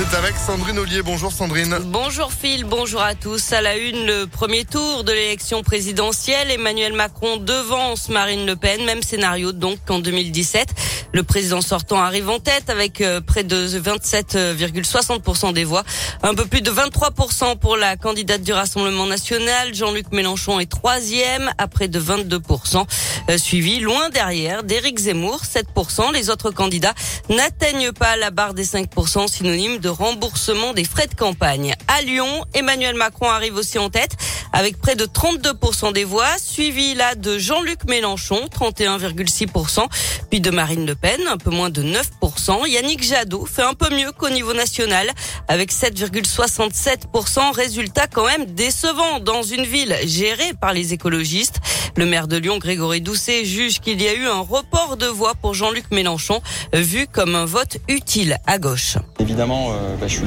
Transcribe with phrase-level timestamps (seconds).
[0.00, 1.02] C'est avec Sandrine Ollier.
[1.02, 1.76] Bonjour Sandrine.
[1.84, 3.52] Bonjour Phil, bonjour à tous.
[3.52, 6.50] À la une, le premier tour de l'élection présidentielle.
[6.50, 8.82] Emmanuel Macron devance Marine Le Pen.
[8.86, 10.68] Même scénario donc qu'en 2017.
[11.12, 15.82] Le président sortant arrive en tête avec euh, près de 27,60% des voix.
[16.22, 19.74] Un peu plus de 23% pour la candidate du Rassemblement national.
[19.74, 22.86] Jean-Luc Mélenchon est troisième à près de 22%.
[23.28, 26.10] Euh, suivi loin derrière d'Éric Zemmour, 7%.
[26.14, 26.94] Les autres candidats
[27.28, 31.74] n'atteignent pas la barre des 5% synonyme de remboursement des frais de campagne.
[31.88, 34.16] À Lyon, Emmanuel Macron arrive aussi en tête
[34.52, 39.86] avec près de 32% des voix, suivi là de Jean-Luc Mélenchon, 31,6%,
[40.30, 42.66] puis de Marine Le Pen, un peu moins de 9%.
[42.68, 45.10] Yannick Jadot fait un peu mieux qu'au niveau national,
[45.48, 47.52] avec 7,67%.
[47.54, 51.60] Résultat quand même décevant dans une ville gérée par les écologistes.
[51.96, 55.34] Le maire de Lyon, Grégory Doucet, juge qu'il y a eu un report de voix
[55.34, 56.40] pour Jean-Luc Mélenchon,
[56.72, 58.96] vu comme un vote utile à gauche.
[59.18, 60.26] Évidemment, euh, bah, je suis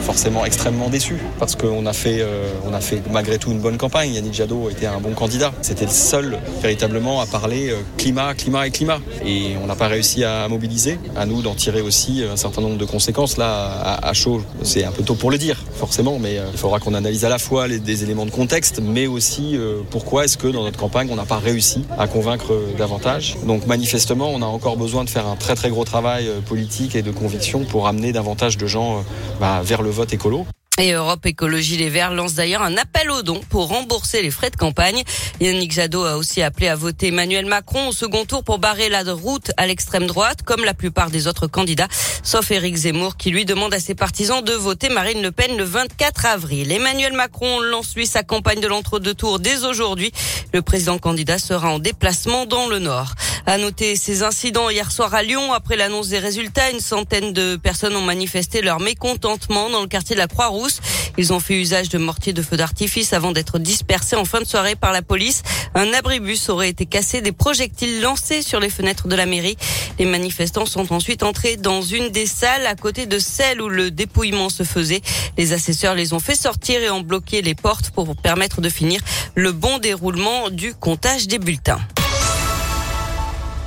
[0.00, 4.14] forcément extrêmement déçu parce qu'on a fait, euh, a fait malgré tout une bonne campagne.
[4.14, 5.52] Yannick Jadot était un bon candidat.
[5.60, 8.98] C'était le seul véritablement à parler euh, climat, climat et climat.
[9.24, 10.98] Et on n'a pas réussi à mobiliser.
[11.14, 13.36] À nous d'en tirer aussi un certain nombre de conséquences.
[13.36, 16.80] Là, à, à chaud, c'est un peu tôt pour le dire, forcément, mais il faudra
[16.80, 19.56] qu'on analyse à la fois les, des éléments de contexte, mais aussi
[19.90, 23.36] pourquoi est-ce que dans notre campagne on n'a pas réussi à convaincre davantage.
[23.46, 27.02] Donc manifestement, on a encore besoin de faire un très très gros travail politique et
[27.02, 29.04] de conviction pour amener davantage de gens
[29.40, 30.46] bah, vers le vote écolo.
[30.82, 34.50] Et Europe Écologie Les Verts lance d'ailleurs un appel aux dons pour rembourser les frais
[34.50, 35.04] de campagne.
[35.40, 39.04] Yannick Jadot a aussi appelé à voter Emmanuel Macron au second tour pour barrer la
[39.04, 41.86] route à l'extrême droite, comme la plupart des autres candidats,
[42.24, 45.62] sauf Éric Zemmour qui lui demande à ses partisans de voter Marine Le Pen le
[45.62, 46.72] 24 avril.
[46.72, 50.10] Emmanuel Macron lance lui sa campagne de l'entre-deux tours dès aujourd'hui.
[50.52, 53.14] Le président candidat sera en déplacement dans le Nord.
[53.44, 55.52] À noter ces incidents hier soir à Lyon.
[55.52, 60.14] Après l'annonce des résultats, une centaine de personnes ont manifesté leur mécontentement dans le quartier
[60.14, 60.80] de la Croix-Rousse.
[61.18, 64.46] Ils ont fait usage de mortiers de feu d'artifice avant d'être dispersés en fin de
[64.46, 65.42] soirée par la police.
[65.74, 69.56] Un abribus aurait été cassé, des projectiles lancés sur les fenêtres de la mairie.
[69.98, 73.90] Les manifestants sont ensuite entrés dans une des salles à côté de celle où le
[73.90, 75.02] dépouillement se faisait.
[75.36, 79.00] Les assesseurs les ont fait sortir et ont bloqué les portes pour permettre de finir
[79.34, 81.80] le bon déroulement du comptage des bulletins.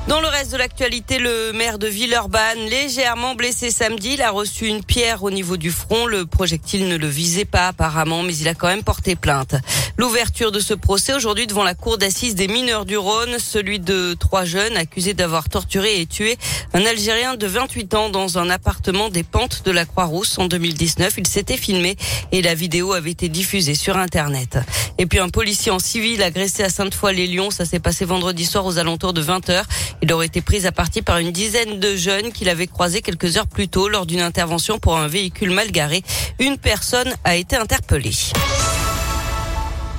[0.08, 4.68] Dans le reste de l'actualité, le maire de Villeurbanne, légèrement blessé samedi, il a reçu
[4.68, 6.06] une pierre au niveau du front.
[6.06, 9.56] Le projectile ne le visait pas apparemment, mais il a quand même porté plainte.
[9.98, 14.14] L'ouverture de ce procès aujourd'hui devant la cour d'assises des mineurs du Rhône, celui de
[14.14, 16.38] trois jeunes accusés d'avoir torturé et tué
[16.74, 21.16] un Algérien de 28 ans dans un appartement des pentes de la Croix-Rousse en 2019.
[21.18, 21.96] Il s'était filmé
[22.32, 24.60] et la vidéo avait été diffusée sur Internet.
[25.00, 28.78] Et puis un policier en civil agressé à Sainte-Foy-les-Lyons, ça s'est passé vendredi soir aux
[28.78, 29.66] alentours de 20 heures.
[30.02, 33.38] Il aurait été pris à partie par une dizaine de jeunes qu'il avait croisés quelques
[33.38, 36.04] heures plus tôt lors d'une intervention pour un véhicule mal garé.
[36.40, 38.14] Une personne a été interpellée.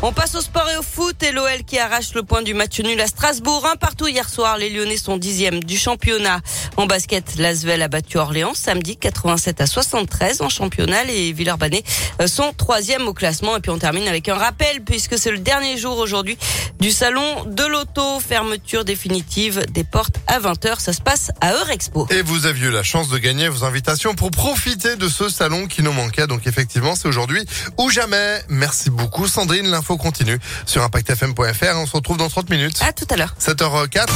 [0.08, 2.78] On passe au sport et au foot et l'OL qui arrache le point du match
[2.78, 3.66] nul à Strasbourg.
[3.66, 6.42] Un partout hier soir, les Lyonnais sont dixièmes du championnat.
[6.76, 11.02] En basket, l'Asvel a battu Orléans samedi 87 à 73 en championnat.
[11.02, 11.82] Les Villeurbanais
[12.26, 13.56] sont troisième au classement.
[13.56, 16.38] Et puis on termine avec un rappel puisque c'est le dernier jour aujourd'hui
[16.78, 18.20] du salon de l'auto.
[18.20, 20.78] Fermeture définitive des portes à 20h.
[20.78, 22.06] Ça se passe à Eurexpo.
[22.10, 25.66] Et vous aviez eu la chance de gagner vos invitations pour profiter de ce salon
[25.66, 26.28] qui nous manquait.
[26.28, 27.44] Donc effectivement, c'est aujourd'hui
[27.76, 28.40] ou jamais.
[28.48, 29.66] Merci beaucoup Sandrine.
[29.96, 31.76] L'info continue sur impactfm.fr.
[31.76, 32.82] On se retrouve dans 30 minutes.
[32.82, 33.34] À tout à l'heure.
[33.40, 34.06] 7h04.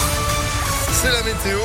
[0.92, 1.58] C'est la météo.